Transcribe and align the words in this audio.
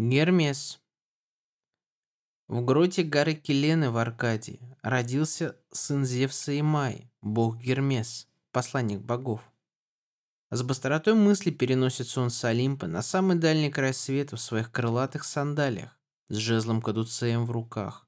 Гермес. 0.00 0.80
В 2.46 2.64
гроте 2.64 3.02
горы 3.02 3.34
Келены 3.34 3.90
в 3.90 3.96
Аркадии 3.96 4.60
родился 4.80 5.56
сын 5.72 6.04
Зевса 6.04 6.52
и 6.52 6.62
Майи, 6.62 7.10
бог 7.20 7.58
Гермес, 7.58 8.28
посланник 8.52 9.00
богов. 9.00 9.40
С 10.52 10.62
быстротой 10.62 11.14
мысли 11.14 11.50
переносится 11.50 12.20
он 12.20 12.30
с 12.30 12.44
Олимпа 12.44 12.86
на 12.86 13.02
самый 13.02 13.38
дальний 13.38 13.72
край 13.72 13.92
света 13.92 14.36
в 14.36 14.40
своих 14.40 14.70
крылатых 14.70 15.24
сандалиях 15.24 15.98
с 16.28 16.36
жезлом 16.36 16.80
кадуцеем 16.80 17.44
в 17.44 17.50
руках. 17.50 18.06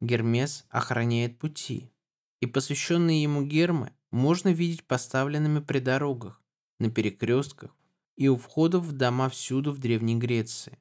Гермес 0.00 0.64
охраняет 0.70 1.38
пути, 1.38 1.92
и 2.40 2.46
посвященные 2.46 3.22
ему 3.22 3.42
гермы 3.44 3.92
можно 4.10 4.48
видеть 4.48 4.86
поставленными 4.86 5.58
при 5.60 5.80
дорогах, 5.80 6.42
на 6.78 6.90
перекрестках, 6.90 7.76
и 8.16 8.28
у 8.28 8.36
входов 8.36 8.84
в 8.84 8.92
дома 8.92 9.28
всюду 9.28 9.72
в 9.72 9.78
Древней 9.78 10.16
Греции. 10.16 10.78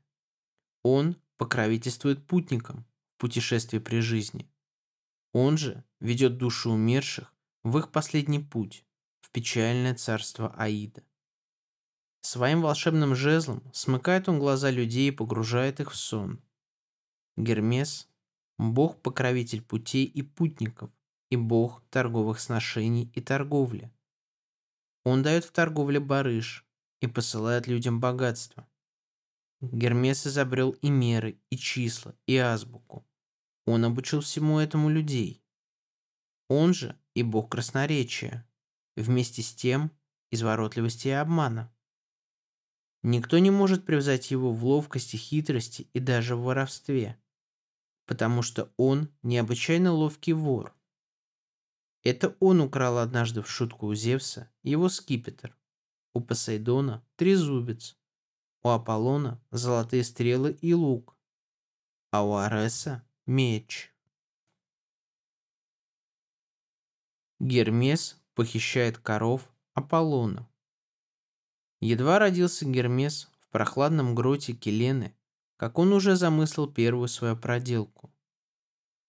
Он 0.83 1.17
покровительствует 1.37 2.25
путникам 2.25 2.85
в 3.15 3.21
путешествии 3.21 3.79
при 3.79 3.99
жизни. 3.99 4.49
Он 5.33 5.57
же 5.57 5.83
ведет 5.99 6.37
души 6.37 6.69
умерших 6.69 7.33
в 7.63 7.77
их 7.77 7.91
последний 7.91 8.39
путь, 8.39 8.85
в 9.21 9.31
печальное 9.31 9.95
царство 9.95 10.53
Аида. 10.55 11.03
Своим 12.21 12.61
волшебным 12.61 13.15
жезлом 13.15 13.61
смыкает 13.73 14.29
он 14.29 14.39
глаза 14.39 14.71
людей 14.71 15.09
и 15.09 15.11
погружает 15.11 15.79
их 15.79 15.91
в 15.91 15.95
сон. 15.95 16.41
Гермес– 17.37 18.09
бог-покровитель 18.57 19.61
путей 19.61 20.05
и 20.05 20.21
путников, 20.21 20.89
и 21.29 21.35
бог 21.35 21.83
торговых 21.89 22.39
сношений 22.39 23.11
и 23.13 23.21
торговли. 23.21 23.91
Он 25.03 25.21
дает 25.21 25.43
в 25.45 25.51
торговле 25.51 25.99
барыш, 25.99 26.64
и 27.05 27.07
посылает 27.07 27.67
людям 27.67 27.99
богатство. 27.99 28.67
Гермес 29.61 30.27
изобрел 30.27 30.71
и 30.71 30.89
меры, 30.89 31.39
и 31.49 31.57
числа, 31.57 32.15
и 32.27 32.35
азбуку. 32.35 33.07
Он 33.65 33.85
обучил 33.85 34.21
всему 34.21 34.59
этому 34.59 34.89
людей. 34.89 35.43
Он 36.49 36.73
же 36.73 36.99
и 37.13 37.23
бог 37.23 37.51
красноречия, 37.51 38.47
вместе 38.95 39.41
с 39.41 39.53
тем 39.53 39.91
изворотливости 40.31 41.07
и 41.07 41.11
обмана. 41.11 41.73
Никто 43.03 43.37
не 43.37 43.51
может 43.51 43.85
превзойти 43.85 44.33
его 44.33 44.51
в 44.51 44.65
ловкости, 44.65 45.15
хитрости 45.15 45.87
и 45.93 45.99
даже 45.99 46.35
в 46.35 46.41
воровстве, 46.41 47.21
потому 48.05 48.41
что 48.41 48.73
он 48.77 49.09
необычайно 49.21 49.91
ловкий 49.91 50.33
вор. 50.33 50.75
Это 52.03 52.35
он 52.39 52.61
украл 52.61 52.97
однажды 52.97 53.41
в 53.41 53.49
шутку 53.49 53.87
у 53.87 53.95
Зевса 53.95 54.51
его 54.63 54.89
скипетр, 54.89 55.57
у 56.15 56.21
Посейдона– 56.21 57.03
трезубец, 57.17 57.97
у 58.63 58.69
Аполлона– 58.69 59.39
золотые 59.51 60.03
стрелы 60.03 60.53
и 60.61 60.73
лук, 60.73 61.15
а 62.09 62.23
у 62.23 62.35
Ареса– 62.35 63.03
меч. 63.27 63.93
Гермес 67.39 68.17
похищает 68.33 68.97
коров 68.97 69.53
Аполлона. 69.73 70.49
Едва 71.81 72.17
родился 72.17 72.65
Гермес 72.65 73.29
в 73.41 73.49
прохладном 73.49 74.15
гроте 74.15 74.53
Келены, 74.53 75.13
как 75.57 75.77
он 75.77 75.91
уже 75.91 76.15
замыслил 76.15 76.71
первую 76.71 77.09
свою 77.09 77.35
проделку. 77.35 78.13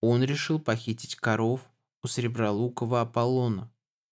Он 0.01 0.23
решил 0.23 0.59
похитить 0.59 1.15
коров 1.15 1.61
у 2.03 2.07
Сребролукова 2.07 3.01
Аполлона, 3.01 3.71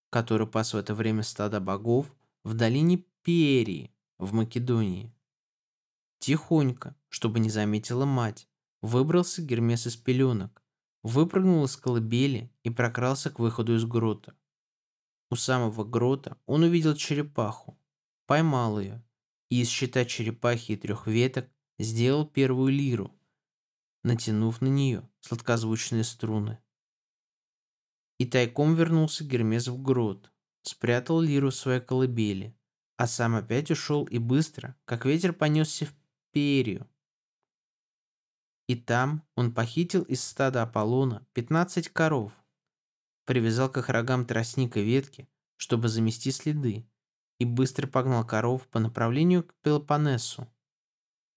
который 0.10 0.48
пас 0.48 0.74
в 0.74 0.78
это 0.78 0.96
время 0.96 1.24
стада 1.24 1.60
богов 1.60 2.16
в 2.46 2.54
долине 2.54 3.04
Перии 3.24 3.92
в 4.20 4.32
Македонии. 4.34 5.12
Тихонько, 6.20 6.96
чтобы 7.10 7.40
не 7.40 7.50
заметила 7.50 8.06
мать, 8.06 8.48
выбрался 8.84 9.42
Гермес 9.42 9.88
из 9.88 9.98
пеленок, 9.98 10.64
выпрыгнул 11.02 11.66
из 11.66 11.76
колыбели 11.76 12.54
и 12.62 12.70
прокрался 12.70 13.32
к 13.32 13.40
выходу 13.40 13.76
из 13.76 13.84
грота. 13.86 14.38
У 15.32 15.36
самого 15.36 15.84
грота 15.84 16.38
он 16.46 16.62
увидел 16.62 16.96
черепаху, 16.96 17.80
поймал 18.28 18.80
ее 18.80 19.04
и 19.50 19.62
из 19.62 19.70
щита 19.70 20.06
черепахи 20.06 20.74
и 20.74 20.78
трех 20.78 21.08
веток 21.08 21.50
сделал 21.80 22.28
первую 22.28 22.72
лиру, 22.72 23.12
натянув 24.04 24.62
на 24.62 24.68
нее 24.68 25.10
сладкозвучные 25.22 26.04
струны. 26.04 26.60
И 28.20 28.26
тайком 28.28 28.76
вернулся 28.76 29.24
Гермес 29.24 29.68
в 29.68 29.82
грот, 29.82 30.32
спрятал 30.68 31.22
лиру 31.22 31.50
в 31.50 31.56
своей 31.56 31.82
колыбели, 31.82 32.56
а 32.98 33.08
сам 33.08 33.36
опять 33.36 33.72
ушел 33.72 34.06
и 34.06 34.18
быстро, 34.18 34.76
как 34.86 35.06
ветер 35.06 35.34
понесся 35.34 35.86
в 35.86 35.94
перью. 36.32 36.88
И 38.68 38.76
там 38.76 39.24
он 39.36 39.54
похитил 39.54 40.02
из 40.04 40.24
стада 40.24 40.64
Аполлона 40.64 41.26
15 41.34 41.90
коров, 41.90 42.34
привязал 43.26 43.70
к 43.70 43.78
их 43.78 43.90
рогам 43.90 44.26
тростник 44.26 44.78
и 44.78 44.82
ветки, 44.82 45.30
чтобы 45.58 45.88
замести 45.88 46.32
следы, 46.32 46.88
и 47.40 47.46
быстро 47.46 47.88
погнал 47.88 48.26
коров 48.26 48.68
по 48.68 48.80
направлению 48.80 49.44
к 49.44 49.54
Пелопоннесу. 49.62 50.48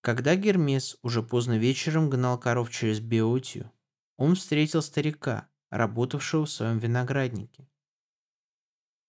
Когда 0.01 0.37
Гермес 0.37 0.97
уже 1.03 1.23
поздно 1.23 1.59
вечером 1.59 2.09
гнал 2.09 2.39
коров 2.39 2.71
через 2.71 3.01
Биотию, 3.01 3.71
он 4.17 4.37
встретил 4.37 4.81
старика, 4.81 5.49
работавшего 5.71 6.47
в 6.47 6.51
своем 6.51 6.79
винограднике. 6.79 7.69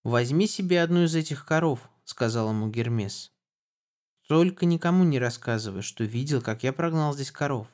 «Возьми 0.04 0.48
себе 0.48 0.82
одну 0.82 1.04
из 1.04 1.16
этих 1.16 1.46
коров»,— 1.46 1.90
сказал 2.06 2.50
ему 2.50 2.70
Гермес. 2.70 3.34
«Только 4.28 4.66
никому 4.66 5.04
не 5.04 5.20
рассказывай, 5.20 5.82
что 5.82 6.04
видел, 6.06 6.42
как 6.42 6.64
я 6.64 6.72
прогнал 6.72 7.14
здесь 7.14 7.32
коров». 7.32 7.68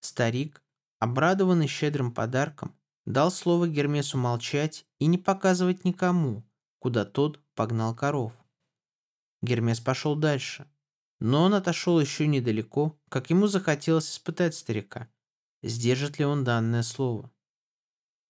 Старик, 0.00 0.62
обрадованный 1.00 1.66
щедрым 1.66 2.12
подарком, 2.12 2.74
дал 3.04 3.30
слово 3.30 3.68
Гермесу 3.68 4.16
молчать 4.16 4.86
и 4.98 5.06
не 5.06 5.18
показывать 5.18 5.84
никому, 5.84 6.44
куда 6.78 7.04
тот 7.04 7.40
погнал 7.54 7.94
коров. 7.94 8.32
Гермес 9.42 9.80
пошел 9.80 10.14
дальше, 10.14 10.70
но 11.18 11.42
он 11.42 11.54
отошел 11.54 12.00
еще 12.00 12.26
недалеко, 12.26 12.98
как 13.08 13.30
ему 13.30 13.46
захотелось 13.46 14.10
испытать 14.10 14.54
старика, 14.54 15.08
сдержит 15.62 16.18
ли 16.18 16.24
он 16.24 16.44
данное 16.44 16.82
слово. 16.82 17.30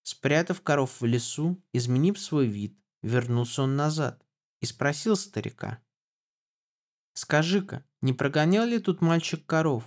Спрятав 0.04 0.60
коров 0.60 1.00
в 1.00 1.06
лесу, 1.06 1.62
изменив 1.72 2.18
свой 2.20 2.46
вид, 2.46 2.78
вернулся 3.00 3.62
он 3.62 3.74
назад 3.74 4.22
и 4.60 4.66
спросил 4.66 5.16
старика. 5.16 5.82
«Скажи-ка, 7.14 7.86
не 8.02 8.12
прогонял 8.12 8.66
ли 8.66 8.78
тут 8.80 9.00
мальчик 9.00 9.46
коров? 9.46 9.82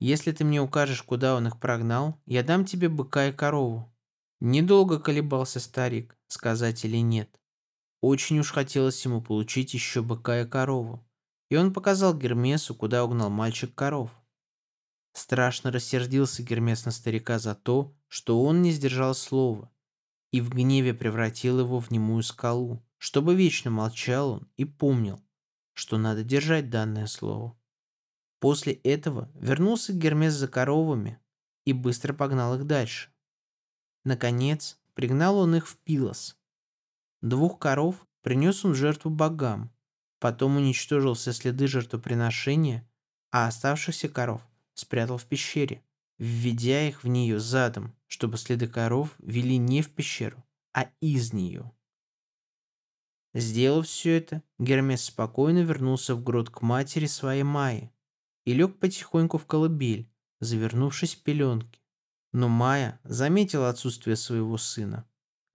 Если 0.00 0.32
ты 0.32 0.44
мне 0.44 0.60
укажешь, 0.60 1.04
куда 1.04 1.36
он 1.36 1.46
их 1.46 1.60
прогнал, 1.60 2.20
я 2.26 2.42
дам 2.42 2.64
тебе 2.64 2.88
быка 2.88 3.28
и 3.28 3.32
корову». 3.32 3.94
Недолго 4.40 4.98
колебался 4.98 5.60
старик, 5.60 6.18
сказать 6.26 6.84
или 6.84 6.96
нет. 6.96 7.40
Очень 8.00 8.40
уж 8.40 8.50
хотелось 8.50 9.04
ему 9.04 9.22
получить 9.22 9.72
еще 9.72 10.02
быка 10.02 10.40
и 10.40 10.48
корову. 10.48 11.08
И 11.48 11.56
он 11.56 11.72
показал 11.72 12.12
Гермесу, 12.12 12.74
куда 12.74 13.04
угнал 13.04 13.30
мальчик 13.30 13.72
коров. 13.72 14.10
Страшно 15.14 15.70
рассердился 15.70 16.42
Гермес 16.42 16.84
на 16.84 16.90
старика 16.90 17.38
за 17.38 17.54
то, 17.54 17.96
что 18.08 18.42
он 18.42 18.62
не 18.62 18.72
сдержал 18.72 19.14
слова, 19.14 19.70
и 20.32 20.40
в 20.40 20.50
гневе 20.50 20.92
превратил 20.92 21.60
его 21.60 21.78
в 21.78 21.92
немую 21.92 22.24
скалу, 22.24 22.84
чтобы 22.98 23.36
вечно 23.36 23.70
молчал 23.70 24.30
он 24.32 24.48
и 24.56 24.64
помнил, 24.64 25.22
что 25.72 25.98
надо 25.98 26.24
держать 26.24 26.68
данное 26.68 27.06
слово. 27.06 27.56
После 28.40 28.72
этого 28.72 29.30
вернулся 29.34 29.92
Гермес 29.92 30.34
за 30.34 30.48
коровами 30.48 31.20
и 31.64 31.72
быстро 31.72 32.12
погнал 32.12 32.56
их 32.56 32.66
дальше. 32.66 33.10
Наконец, 34.02 34.80
пригнал 34.94 35.38
он 35.38 35.54
их 35.54 35.68
в 35.68 35.76
Пилос. 35.78 36.36
Двух 37.22 37.60
коров 37.60 38.04
принес 38.22 38.64
он 38.64 38.74
жертву 38.74 39.10
богам, 39.10 39.72
потом 40.18 40.56
уничтожил 40.56 41.14
все 41.14 41.32
следы 41.32 41.68
жертвоприношения, 41.68 42.86
а 43.30 43.46
оставшихся 43.46 44.08
коров 44.08 44.42
спрятал 44.74 45.18
в 45.18 45.24
пещере, 45.24 45.82
введя 46.18 46.88
их 46.88 47.04
в 47.04 47.08
нее 47.08 47.40
задом, 47.40 47.96
чтобы 48.06 48.36
следы 48.36 48.68
коров 48.68 49.14
вели 49.18 49.56
не 49.56 49.82
в 49.82 49.90
пещеру, 49.90 50.44
а 50.72 50.88
из 51.00 51.32
нее. 51.32 51.72
Сделав 53.34 53.86
все 53.86 54.18
это, 54.18 54.42
Гермес 54.58 55.04
спокойно 55.04 55.60
вернулся 55.60 56.14
в 56.14 56.22
грот 56.22 56.50
к 56.50 56.62
матери 56.62 57.06
своей 57.06 57.42
Майи 57.42 57.90
и 58.44 58.52
лег 58.52 58.78
потихоньку 58.78 59.38
в 59.38 59.46
колыбель, 59.46 60.08
завернувшись 60.40 61.16
в 61.16 61.22
пеленки. 61.22 61.80
Но 62.32 62.48
Майя 62.48 63.00
заметила 63.04 63.68
отсутствие 63.68 64.16
своего 64.16 64.56
сына. 64.56 65.08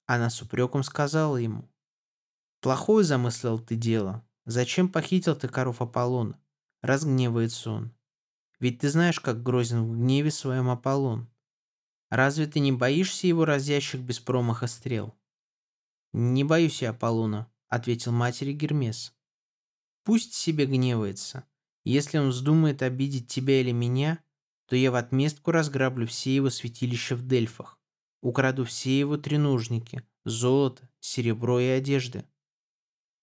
Она 0.07 0.29
с 0.29 0.41
упреком 0.41 0.83
сказала 0.83 1.37
ему, 1.37 1.69
«Плохое 2.61 3.05
замыслил 3.05 3.59
ты 3.59 3.75
дело. 3.75 4.25
Зачем 4.45 4.89
похитил 4.89 5.35
ты 5.35 5.47
коров 5.47 5.81
Аполлона?» 5.81 6.39
Разгневается 6.81 7.71
он. 7.71 7.93
Ведь 8.59 8.79
ты 8.79 8.89
знаешь, 8.89 9.19
как 9.19 9.41
грозен 9.41 9.83
в 9.83 9.97
гневе 9.97 10.31
своем 10.31 10.69
Аполлон. 10.69 11.29
Разве 12.09 12.47
ты 12.47 12.59
не 12.59 12.71
боишься 12.71 13.27
его 13.27 13.45
разящих 13.45 14.01
без 14.01 14.19
промаха 14.19 14.67
стрел? 14.67 15.15
Не 16.11 16.43
боюсь 16.43 16.81
я 16.81 16.89
Аполлона, 16.89 17.51
ответил 17.67 18.11
матери 18.11 18.51
Гермес. 18.51 19.13
Пусть 20.03 20.33
себе 20.33 20.65
гневается. 20.65 21.45
Если 21.85 22.17
он 22.17 22.29
вздумает 22.29 22.81
обидеть 22.81 23.27
тебя 23.27 23.61
или 23.61 23.71
меня, 23.71 24.23
то 24.65 24.75
я 24.75 24.91
в 24.91 24.95
отместку 24.95 25.51
разграблю 25.51 26.07
все 26.07 26.35
его 26.35 26.49
святилища 26.49 27.15
в 27.15 27.25
Дельфах, 27.25 27.79
украду 28.21 28.65
все 28.65 28.97
его 28.99 29.17
треножники, 29.17 30.03
золото, 30.25 30.89
серебро 30.99 31.59
и 31.59 31.67
одежды. 31.67 32.25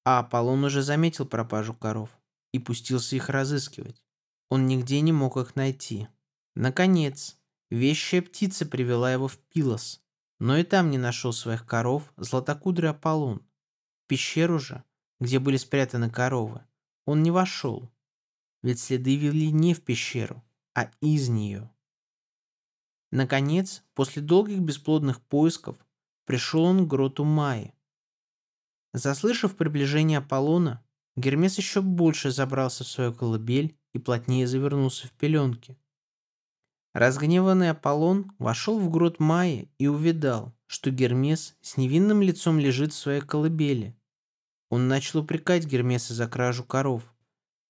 А 0.04 0.20
Аполлон 0.20 0.64
уже 0.64 0.82
заметил 0.82 1.26
пропажу 1.26 1.74
коров 1.74 2.10
и 2.52 2.58
пустился 2.58 3.16
их 3.16 3.28
разыскивать. 3.28 4.05
Он 4.48 4.66
нигде 4.66 5.00
не 5.00 5.12
мог 5.12 5.36
их 5.36 5.56
найти. 5.56 6.08
Наконец, 6.54 7.38
вещая 7.70 8.22
птица 8.22 8.66
привела 8.66 9.12
его 9.12 9.28
в 9.28 9.38
Пилос, 9.38 10.02
но 10.38 10.56
и 10.56 10.62
там 10.62 10.90
не 10.90 10.98
нашел 10.98 11.32
своих 11.32 11.66
коров 11.66 12.12
златокудрый 12.16 12.90
Аполлон. 12.90 13.40
В 14.04 14.08
пещеру 14.08 14.58
же, 14.58 14.84
где 15.20 15.38
были 15.38 15.56
спрятаны 15.56 16.10
коровы, 16.10 16.64
он 17.04 17.22
не 17.22 17.30
вошел, 17.30 17.90
ведь 18.62 18.80
следы 18.80 19.16
вели 19.16 19.50
не 19.50 19.74
в 19.74 19.82
пещеру, 19.82 20.44
а 20.74 20.90
из 21.00 21.28
нее. 21.28 21.70
Наконец, 23.10 23.82
после 23.94 24.22
долгих 24.22 24.60
бесплодных 24.60 25.20
поисков, 25.22 25.76
пришел 26.24 26.64
он 26.64 26.84
к 26.84 26.88
гроту 26.88 27.24
Майи. 27.24 27.72
Заслышав 28.92 29.56
приближение 29.56 30.18
Аполлона, 30.18 30.84
Гермес 31.16 31.56
еще 31.56 31.80
больше 31.80 32.30
забрался 32.30 32.84
в 32.84 32.88
свою 32.88 33.14
колыбель 33.14 33.78
и 33.96 33.98
плотнее 33.98 34.46
завернулся 34.46 35.08
в 35.08 35.12
пеленки. 35.12 35.76
Разгневанный 36.92 37.70
Аполлон 37.70 38.32
вошел 38.38 38.78
в 38.78 38.90
грот 38.90 39.20
Майи 39.20 39.70
и 39.78 39.86
увидал, 39.86 40.54
что 40.66 40.90
Гермес 40.90 41.56
с 41.62 41.76
невинным 41.76 42.22
лицом 42.22 42.58
лежит 42.58 42.92
в 42.92 42.96
своей 42.96 43.22
колыбели. 43.22 43.96
Он 44.68 44.88
начал 44.88 45.20
упрекать 45.20 45.64
Гермеса 45.64 46.14
за 46.14 46.28
кражу 46.28 46.62
коров 46.64 47.14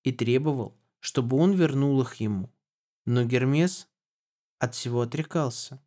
и 0.03 0.11
требовал, 0.11 0.77
чтобы 0.99 1.37
он 1.37 1.53
вернул 1.53 2.01
их 2.01 2.15
ему. 2.15 2.53
Но 3.05 3.23
Гермес 3.23 3.87
от 4.59 4.75
всего 4.75 5.01
отрекался. 5.01 5.81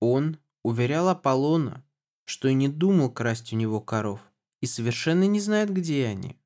Он 0.00 0.38
уверял 0.62 1.08
Аполлона, 1.08 1.84
что 2.24 2.48
и 2.48 2.54
не 2.54 2.68
думал 2.68 3.10
красть 3.10 3.52
у 3.52 3.56
него 3.56 3.80
коров 3.80 4.20
и 4.60 4.66
совершенно 4.66 5.24
не 5.24 5.40
знает, 5.40 5.72
где 5.72 6.06
они. 6.06 6.39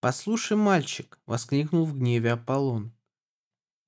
«Послушай, 0.00 0.56
мальчик!»— 0.56 1.18
воскликнул 1.26 1.84
в 1.84 1.98
гневе 1.98 2.32
Аполлон. 2.32 2.92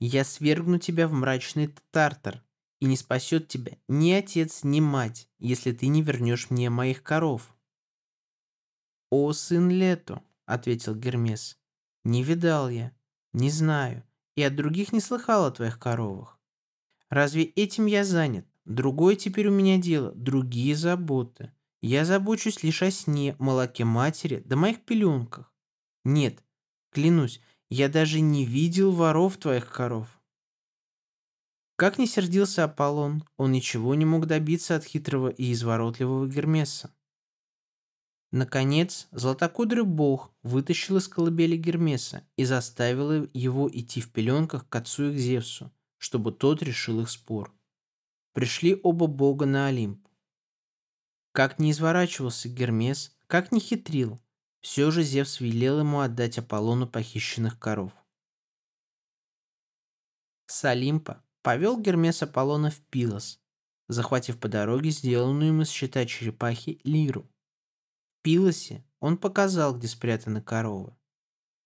«Я 0.01 0.25
свергну 0.25 0.79
тебя 0.79 1.07
в 1.07 1.13
мрачный 1.13 1.75
тартар, 1.93 2.43
и 2.81 2.87
не 2.87 2.97
спасет 2.97 3.47
тебя 3.47 3.77
ни 3.87 4.11
отец, 4.11 4.65
ни 4.65 4.81
мать, 4.81 5.29
если 5.39 5.71
ты 5.73 5.87
не 5.87 6.03
вернешь 6.03 6.51
мне 6.51 6.69
моих 6.69 7.03
коров». 7.03 7.55
«О, 9.11 9.33
сын 9.33 9.71
Лето!»— 9.71 10.23
ответил 10.47 10.97
Гермес. 10.97 11.59
«Не 12.05 12.25
видал 12.25 12.69
я, 12.69 12.93
не 13.33 13.51
знаю, 13.51 14.05
и 14.35 14.43
от 14.43 14.57
других 14.57 14.93
не 14.93 15.01
слыхал 15.01 15.45
о 15.45 15.51
твоих 15.53 15.79
коровах. 15.79 16.41
Разве 17.09 17.45
этим 17.45 17.87
я 17.87 18.05
занят? 18.05 18.47
Другое 18.65 19.17
теперь 19.17 19.49
у 19.49 19.53
меня 19.53 19.79
дело, 19.79 20.13
другие 20.13 20.75
заботы. 20.75 21.53
Я 21.83 22.05
забочусь 22.05 22.63
лишь 22.63 22.83
о 22.83 22.91
сне, 22.91 23.37
молоке 23.39 23.85
матери, 23.85 24.43
да 24.45 24.57
моих 24.57 24.85
пеленках. 24.85 25.50
Нет, 26.05 26.43
клянусь, 26.91 27.41
я 27.69 27.89
даже 27.89 28.21
не 28.21 28.45
видел 28.45 28.93
воров 28.93 29.37
твоих 29.37 29.71
коров. 29.71 30.21
Как 31.77 31.99
не 31.99 32.07
сердился 32.07 32.65
Аполлон, 32.65 33.25
он 33.37 33.53
ничего 33.53 33.95
не 33.95 34.05
мог 34.05 34.27
добиться 34.27 34.77
от 34.77 34.85
хитрого 34.85 35.29
и 35.29 35.53
изворотливого 35.53 36.29
Гермеса. 36.29 36.95
Наконец, 38.33 39.09
златокудрый 39.11 39.85
бог 39.85 40.33
вытащил 40.43 40.99
из 40.99 41.09
колыбели 41.09 41.57
Гермеса 41.57 42.29
и 42.37 42.45
заставил 42.45 43.29
его 43.33 43.69
идти 43.73 44.01
в 44.01 44.13
пеленках 44.13 44.69
к 44.69 44.77
отцу 44.77 45.11
их 45.11 45.19
Зевсу, 45.19 45.73
чтобы 45.97 46.33
тот 46.33 46.63
решил 46.63 47.01
их 47.01 47.11
спор. 47.11 47.53
Пришли 48.33 48.79
оба 48.83 49.07
бога 49.07 49.47
на 49.47 49.67
Олимп. 49.67 50.07
Как 51.33 51.59
не 51.59 51.73
изворачивался 51.73 52.49
Гермес, 52.49 53.17
как 53.27 53.53
не 53.53 53.59
хитрил, 53.59 54.21
все 54.61 54.91
же 54.91 55.03
Зевс 55.03 55.41
велел 55.41 55.81
ему 55.81 56.01
отдать 56.01 56.39
Аполлону 56.39 56.87
похищенных 56.87 57.59
коров. 57.59 57.93
С 60.47 60.65
повел 61.43 61.81
Гермес 61.81 62.23
Аполлона 62.23 62.71
в 62.71 62.81
Пилос, 62.81 63.41
захватив 63.89 64.39
по 64.39 64.49
дороге 64.49 64.91
сделанную 64.91 65.51
им 65.51 65.63
из 65.63 65.71
щита 65.71 66.05
черепахи 66.05 66.81
лиру. 66.85 67.31
В 68.19 68.23
Пилосе 68.23 68.85
он 68.99 69.17
показал, 69.17 69.77
где 69.77 69.89
спрятаны 69.89 70.43
коровы. 70.43 70.95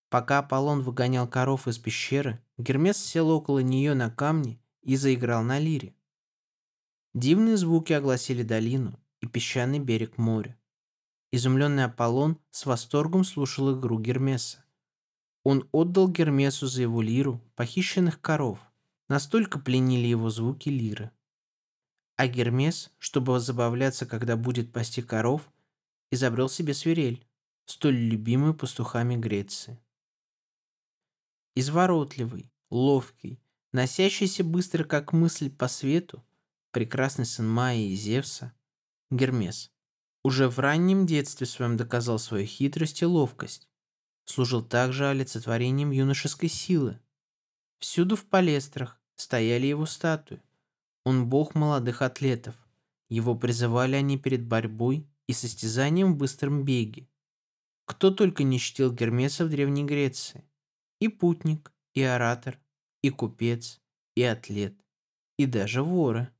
Пока 0.09 0.39
Аполлон 0.39 0.81
выгонял 0.81 1.27
коров 1.27 1.67
из 1.67 1.77
пещеры, 1.77 2.41
Гермес 2.57 2.97
сел 2.97 3.29
около 3.29 3.59
нее 3.59 3.95
на 3.95 4.09
камне 4.09 4.61
и 4.81 4.95
заиграл 4.95 5.43
на 5.43 5.59
лире. 5.59 5.93
Дивные 7.13 7.57
звуки 7.57 7.91
огласили 7.91 8.43
долину 8.43 8.99
и 9.19 9.27
песчаный 9.27 9.79
берег 9.79 10.17
моря. 10.17 10.57
Изумленный 11.35 11.83
Аполлон 11.83 12.39
с 12.49 12.65
восторгом 12.65 13.25
слушал 13.25 13.77
игру 13.77 13.99
Гермеса. 13.99 14.63
Он 15.43 15.67
отдал 15.73 16.07
Гермесу 16.07 16.65
за 16.65 16.83
его 16.83 17.01
лиру 17.01 17.41
похищенных 17.57 18.21
коров. 18.21 18.57
Настолько 19.09 19.59
пленили 19.59 20.07
его 20.07 20.29
звуки 20.29 20.69
лиры. 20.69 21.11
А 22.15 22.27
Гермес, 22.27 22.89
чтобы 22.99 23.37
забавляться, 23.41 24.05
когда 24.05 24.37
будет 24.37 24.71
пасти 24.71 25.01
коров, 25.01 25.51
изобрел 26.09 26.47
себе 26.47 26.73
свирель, 26.73 27.27
столь 27.65 27.97
любимую 27.97 28.53
пастухами 28.53 29.17
Греции. 29.17 29.77
Изворотливый, 31.53 32.49
ловкий, 32.69 33.41
носящийся 33.73 34.45
быстро 34.45 34.85
как 34.85 35.11
мысль 35.11 35.49
по 35.49 35.67
свету, 35.67 36.23
прекрасный 36.71 37.25
сын 37.25 37.45
Майи 37.45 37.91
и 37.91 37.95
Зевса, 37.95 38.53
Гермес 39.11 39.74
уже 40.25 40.49
в 40.49 40.57
раннем 40.57 41.05
детстве 41.05 41.45
своем 41.45 41.77
доказал 41.77 42.17
свою 42.17 42.47
хитрость 42.47 43.03
и 43.03 43.05
ловкость. 43.05 43.69
Служил 44.25 44.63
также 44.63 45.07
олицетворением 45.07 45.91
юношеской 45.91 46.49
силы. 46.49 46.99
Всюду 47.77 48.15
в 48.15 48.25
палестрах 48.25 48.99
стояли 49.17 49.67
его 49.67 49.85
статуи. 49.85 50.41
Он 51.03 51.29
бог 51.29 51.53
молодых 51.53 52.01
атлетов. 52.01 52.55
Его 53.07 53.35
призывали 53.35 53.97
они 53.97 54.17
перед 54.17 54.43
борьбой 54.43 55.07
и 55.27 55.33
состязанием 55.33 56.15
в 56.15 56.17
быстром 56.17 56.63
беге. 56.63 57.07
Кто 57.85 58.09
только 58.09 58.41
не 58.41 58.57
чтил 58.57 58.91
Гермеса 58.91 59.45
в 59.45 59.49
Древней 59.49 59.83
Греции. 59.83 60.43
И 60.99 61.07
путник, 61.07 61.71
и 61.93 62.01
оратор, 62.01 62.59
и 63.03 63.11
купец, 63.11 63.79
и 64.15 64.23
атлет, 64.23 64.73
и 65.37 65.45
даже 65.45 65.83
воры. 65.83 66.31